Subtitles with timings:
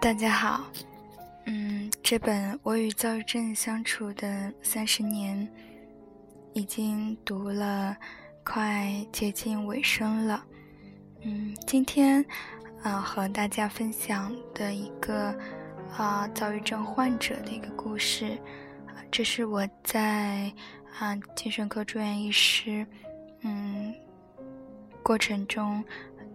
[0.00, 0.64] 大家好，
[1.44, 5.46] 嗯，这本我与躁郁症相处的三十年，
[6.54, 7.94] 已经读了
[8.42, 10.42] 快接近尾声了。
[11.20, 12.24] 嗯，今天
[12.82, 15.38] 啊和大家分享的一个
[15.94, 18.38] 啊躁郁症患者的一个故事，
[19.10, 20.50] 这是我在
[20.98, 22.86] 啊精神科住院医师
[23.42, 23.94] 嗯
[25.02, 25.84] 过程中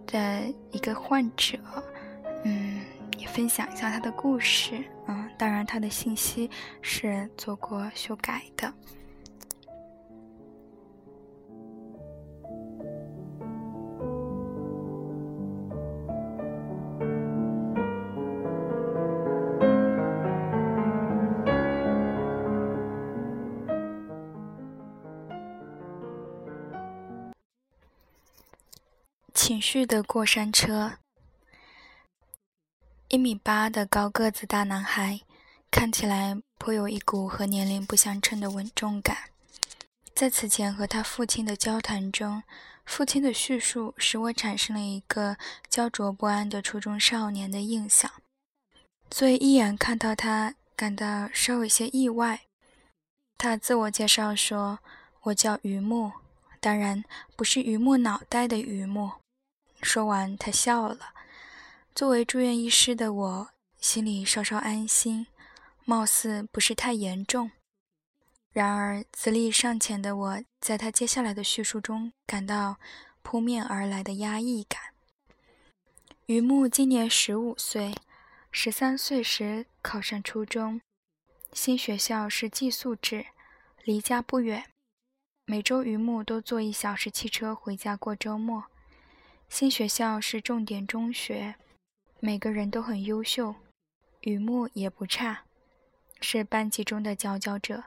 [0.05, 1.57] 的一个患者，
[3.35, 6.49] 分享一下他的故事，嗯，当然他的信息
[6.81, 8.73] 是做过修改的。
[29.33, 30.93] 情绪的过山车。
[33.07, 35.21] 一米八的高个子大男孩，
[35.69, 39.29] 看起来颇有一股和年龄不相称的稳重感。
[40.15, 42.41] 在此前和他父亲的交谈中，
[42.83, 45.37] 父亲的叙述使我产生了一个
[45.69, 48.11] 焦灼不安的初中少年的印象，
[49.11, 52.41] 所以一眼看到他，感到稍有些意外。
[53.37, 54.79] 他自我介绍说
[55.23, 56.11] ：“我叫榆木，
[56.59, 57.03] 当然
[57.35, 59.11] 不是榆木脑袋的榆木。”
[59.83, 61.13] 说完，他笑了。
[61.95, 65.27] 作为住院医师的我，心里稍稍安心，
[65.85, 67.51] 貌似不是太严重。
[68.51, 72.75] 然而，资历尚浅的我，在他接下来的叙述中，感到
[73.21, 74.81] 扑面而来的压抑感。
[76.25, 77.95] 榆木今年十五岁，
[78.51, 80.81] 十三岁时考上初中，
[81.53, 83.27] 新学校是寄宿制，
[83.85, 84.65] 离家不远，
[85.45, 88.65] 每周榆木都坐一小时汽车回家过周末。
[89.47, 91.55] 新学校是重点中学。
[92.25, 93.53] 每个人都很优秀，
[94.21, 95.43] 雨木也不差，
[96.19, 97.83] 是班级中的佼佼者。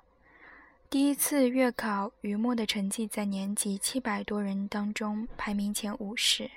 [0.88, 6.49] 第一次月考，雨木的成绩在年级七百多人当中排名前五十，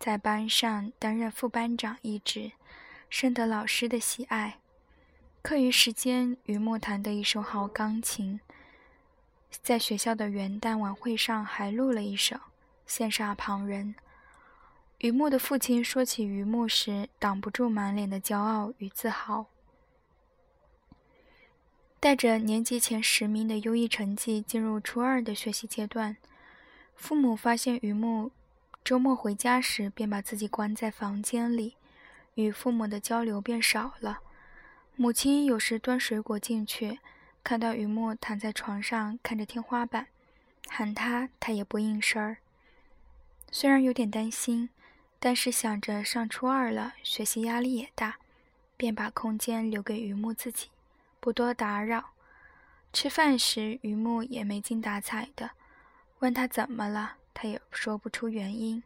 [0.00, 2.50] 在班上担任副班长一职，
[3.08, 4.58] 深得老师的喜爱。
[5.42, 8.40] 课余时间，榆木弹得一手好钢琴，
[9.62, 12.36] 在学校的元旦晚会上还录了一首，
[12.88, 13.94] 羡煞旁人。
[15.06, 19.46] 榆木的父亲说起榆木时，挡不住满脸的骄傲与自豪。
[22.00, 26.16] 带着年级前十名的优异成绩进入初二的学习阶段，
[26.96, 28.32] 父母发现榆木
[28.82, 31.76] 周末回家时便把自己关在房间里，
[32.34, 34.18] 与父母的交流变少了。
[34.96, 36.98] 母亲有时端水果进去，
[37.44, 40.08] 看到榆木躺在床上看着天花板，
[40.66, 42.38] 喊他，他也不应声儿。
[43.52, 44.68] 虽然有点担心。
[45.18, 48.18] 但是想着上初二了，学习压力也大，
[48.76, 50.68] 便把空间留给榆木自己，
[51.20, 52.10] 不多打扰。
[52.92, 55.50] 吃饭时，榆木也没精打采的，
[56.20, 58.82] 问他怎么了，他也说不出原因。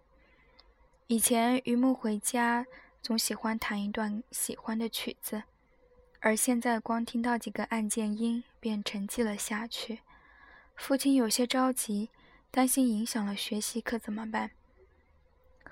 [1.09, 2.67] 以前榆木回家
[3.03, 5.43] 总喜欢弹一段喜欢的曲子，
[6.21, 10.01] 而现在光听到几个按键音便沉寂了下去。
[10.77, 12.09] 父亲有些着急，
[12.51, 14.53] 担心影响了学习，可怎么办？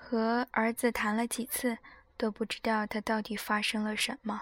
[0.09, 1.77] 和儿子谈了几次，
[2.17, 4.41] 都不知道他到底发生了什么。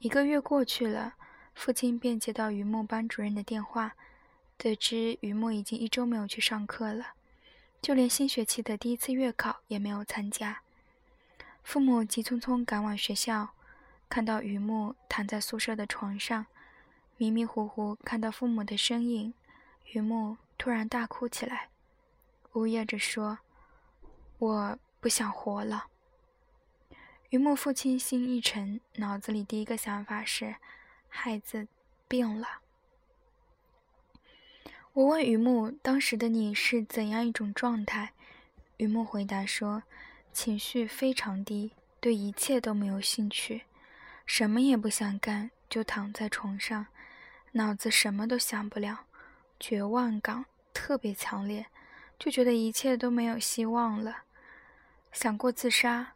[0.00, 1.14] 一个月过去了，
[1.54, 3.94] 父亲便接到榆木班主任的电话，
[4.58, 7.14] 得知榆木已经一周没有去上课了，
[7.80, 10.60] 就连新学期的第一次月考也没有参加。
[11.62, 13.54] 父母急匆匆赶往学校，
[14.10, 16.44] 看到榆木躺在宿舍的床上，
[17.16, 19.32] 迷迷糊糊看到父母的身影，
[19.92, 21.70] 榆木突然大哭起来，
[22.52, 23.38] 呜咽着说。
[24.38, 25.86] 我不想活了。
[27.30, 30.56] 榆木父亲心一沉，脑子里第一个想法是，
[31.08, 31.66] 孩子
[32.06, 32.60] 病了。
[34.92, 38.12] 我问榆木，当时的你是怎样一种状态？
[38.76, 39.82] 榆木回答说，
[40.32, 43.62] 情绪非常低，对一切都没有兴趣，
[44.26, 46.86] 什么也不想干，就躺在床上，
[47.52, 49.06] 脑子什么都想不了，
[49.58, 51.66] 绝望感特别强烈，
[52.18, 54.24] 就觉得一切都没有希望了。
[55.16, 56.12] 想过自杀，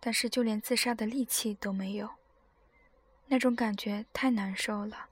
[0.00, 2.10] 但是就连自杀的力气都没有。
[3.28, 5.06] 那种感觉太难受了。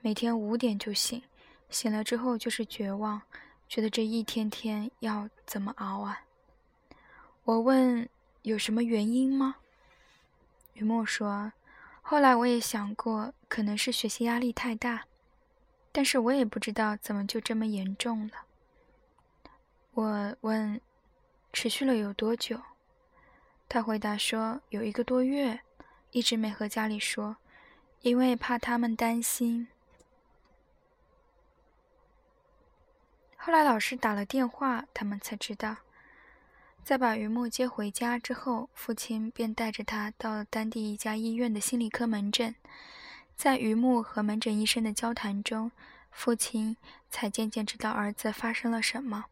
[0.00, 1.22] 每天五点就醒，
[1.70, 3.22] 醒了之后就是绝望，
[3.68, 6.24] 觉得这一天天要怎么熬啊？
[7.44, 8.08] 我问
[8.42, 9.54] 有什么原因吗？
[10.72, 11.52] 雨墨说，
[12.02, 15.04] 后来我也想过，可能是学习压力太大，
[15.92, 18.32] 但是我也不知道怎么就这么严重了。
[19.92, 20.80] 我问，
[21.52, 22.60] 持续了有多久？
[23.72, 25.60] 他回答说：“有一个多月，
[26.10, 27.36] 一直没和家里说，
[28.00, 29.68] 因为怕他们担心。
[33.36, 35.76] 后来老师打了电话，他们才知道。
[36.82, 42.56] 在把榆木接回家之后，父亲便带着他到了当地一家医院的心理科门诊。
[43.36, 45.70] 在榆木和门诊医生的交谈中，
[46.10, 46.76] 父亲
[47.08, 49.26] 才渐渐知道儿子发生了什么。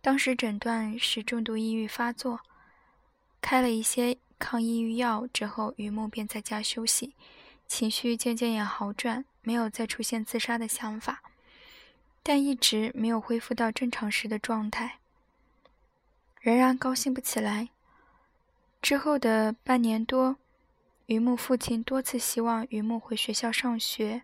[0.00, 2.42] 当时诊断是重度抑郁发作，
[3.48, 7.14] 开了一些抗抑郁药之后，榆木便在家休息，
[7.68, 11.22] 情绪渐渐也好转，没有再出现自杀的想法，
[12.24, 14.98] 但一直没有恢复到正常时的状态。
[16.40, 17.68] 仍然高兴不起来。
[18.82, 20.38] 之后的半年多，
[21.06, 24.22] 榆木父亲多次希望榆木回学校上学，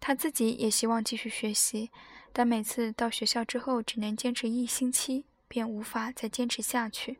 [0.00, 1.92] 他自己也希望继续学习，
[2.32, 7.18] 但每次到学校之后只能坚持一星期，便无法再坚持下去。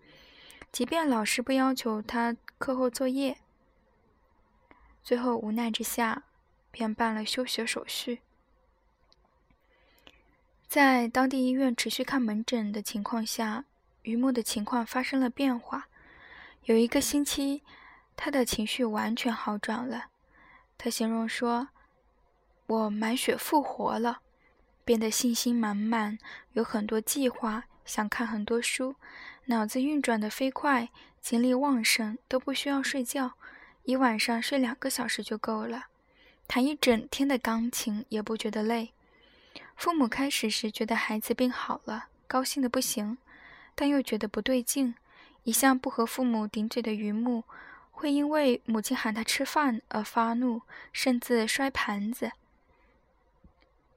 [0.70, 3.38] 即便老师不要求他课后作业，
[5.02, 6.24] 最后无奈之下，
[6.70, 8.20] 便办了休学手续。
[10.68, 13.64] 在当地医院持续看门诊的情况下。
[14.02, 15.88] 榆木的情况发生了变化，
[16.64, 17.62] 有一个星期，
[18.16, 20.06] 他的情绪完全好转了。
[20.78, 21.68] 他形容说
[22.66, 24.22] ：“我满血复活了，
[24.88, 26.18] 变得信心满满，
[26.54, 28.94] 有很多计划，想看很多书，
[29.44, 30.88] 脑子运转的飞快，
[31.20, 33.32] 精力旺盛，都不需要睡觉，
[33.82, 35.88] 一晚上睡两个小时就够了，
[36.46, 38.92] 弹一整天的钢琴也不觉得累。”
[39.76, 43.18] 父母开始时觉得孩子病好了，高兴的不行。
[43.74, 44.94] 但又觉得不对劲，
[45.44, 47.44] 一向不和父母顶嘴的榆木，
[47.90, 50.62] 会因为母亲喊他吃饭而发怒，
[50.94, 52.32] 甚至摔盘子。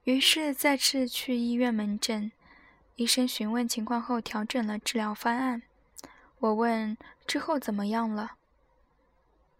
[0.04, 2.32] 于是再次去医院门诊，
[2.96, 5.62] 医生询问情况后调整了治疗方案。
[6.40, 8.32] 我问之后怎么样了，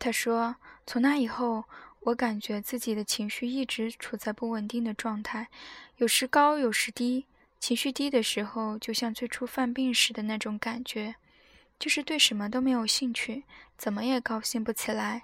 [0.01, 1.65] 他说从那以后，
[2.01, 5.47] 我感觉自己的情绪一直处在不稳定的状态，
[5.99, 7.27] 有时高，有时低。
[7.61, 11.15] 情绪低的时候，就像最初犯病时的那种感觉，
[11.79, 13.45] 就是对什么都没有兴趣，
[13.79, 15.23] 怎么也高兴不起来。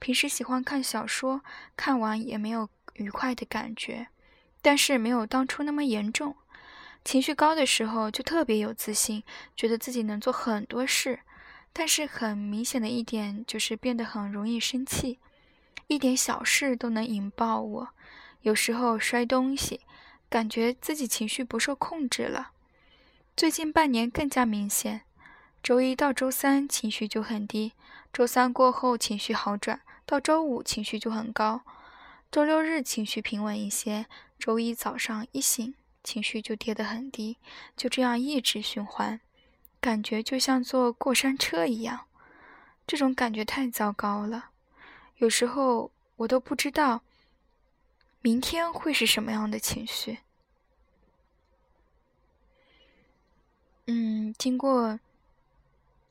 [0.00, 1.42] 平时喜欢看小说，
[1.76, 4.08] 看完也没有愉快的感觉，
[4.66, 6.34] 但是没有当初那么严重。
[7.04, 9.22] 情绪高的时候就特别有自信，
[9.56, 11.20] 觉得自己能做很多事，
[11.72, 15.20] 但是很明显的一点就是变得很容易生气，
[15.86, 17.88] 一点小事都能引爆我，
[18.40, 19.82] 有时候摔东西。
[20.28, 22.50] 感觉自己情绪不受控制了，
[23.36, 25.02] 最近半年更加明显。
[25.62, 27.74] 周一到周三情绪就很低，
[28.12, 31.62] 周三过后情绪好转，到周五情绪就很高，
[32.30, 34.06] 周六日情绪平稳一些，
[34.38, 37.38] 周一早上一醒情绪就跌得很低，
[37.76, 39.20] 就这样一直循环，
[39.80, 42.06] 感觉就像坐过山车一样。
[42.86, 44.50] 这种感觉太糟糕了，
[45.16, 47.02] 有时候我都不知道。
[48.20, 50.18] 明天会是什么样的情绪？
[53.86, 54.98] 嗯，经过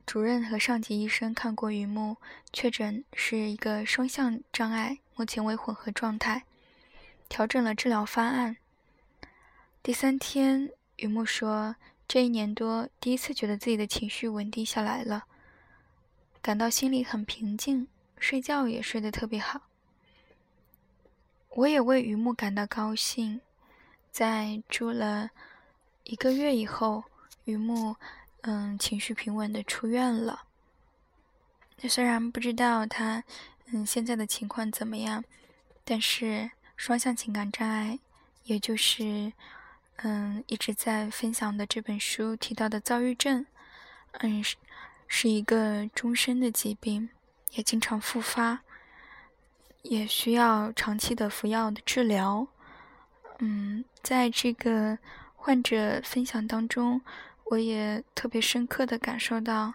[0.06, 2.18] 主任和上级医生看过榆木，
[2.54, 6.44] 确诊是一个双向障碍，目前为混合状态，
[7.28, 8.58] 调整了治疗方案。
[9.82, 11.76] 第三天，榆木说，
[12.08, 15.26] 这一年多第一次觉得自己的情绪稳定下来了，
[16.42, 17.88] 感到心里很平静，
[18.20, 19.62] 睡觉也睡得特别好。
[21.50, 23.42] 我也为榆木感到高兴，
[24.12, 25.32] 在住了
[26.04, 27.06] 一个月以后，
[27.46, 27.96] 榆木
[28.48, 30.44] 嗯情绪平稳的出院了。
[31.90, 33.24] 虽然不知道他
[33.66, 35.24] 嗯现在的情况怎么样，
[35.84, 38.00] 但是双向情感障碍，
[38.44, 39.34] 也就是
[39.98, 43.46] 嗯一直在分享的这本书提到的躁郁症，
[44.20, 44.56] 嗯是
[45.08, 47.10] 是一个终身的疾病，
[47.52, 48.62] 也经常复发。
[49.88, 52.48] 也需要长期的服药的治疗。
[53.38, 54.98] 嗯，在这个
[55.36, 57.02] 患者分享当中，
[57.46, 59.74] 我也特别深刻的感受到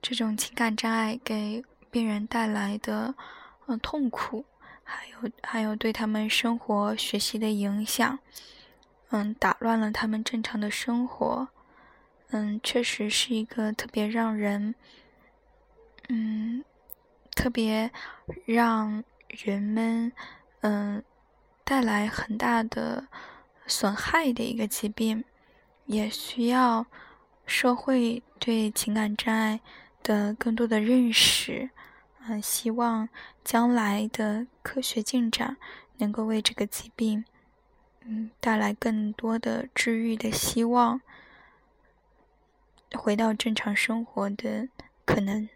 [0.00, 3.14] 这种情感障碍给病人带来的
[3.66, 4.44] 嗯痛苦，
[4.82, 8.18] 还有还有对他们生活学习的影响，
[9.10, 11.48] 嗯，打乱了他们正常的生活。
[12.30, 14.74] 嗯，确实是一个特别让人，
[16.08, 16.64] 嗯，
[17.34, 17.90] 特别
[18.44, 19.02] 让。
[19.46, 20.12] 人们，
[20.60, 21.02] 嗯，
[21.64, 23.06] 带来很大的
[23.66, 25.24] 损害的一个疾病，
[25.86, 26.84] 也需要
[27.52, 29.60] 社会对情感障碍
[30.02, 31.68] 的更多的认识。
[32.26, 33.06] 嗯，希望
[33.44, 35.58] 将来的科学进展
[35.98, 37.24] 能够为这个疾病，
[38.00, 41.02] 嗯，带来更多的治愈的希望，
[42.94, 44.68] 回到正常生活的
[45.04, 45.46] 可能。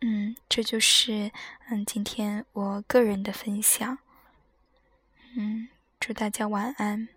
[0.00, 1.30] 嗯，这就是
[1.68, 3.98] 嗯今天我个人的分享。
[5.36, 5.68] 嗯，
[6.00, 7.08] 祝大家晚安。